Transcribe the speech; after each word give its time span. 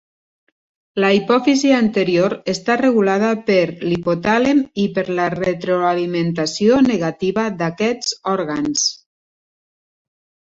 La 1.03 1.09
hipòfisi 1.15 1.73
anterior 1.79 2.33
està 2.53 2.77
regulada 2.79 3.27
per 3.49 3.59
l'hipotàlem 3.89 4.63
i 4.83 4.87
per 4.95 5.03
la 5.19 5.27
retroalimentació 5.35 6.79
negativa 6.87 7.45
d'aquests 7.61 8.17
òrgans. 8.35 8.87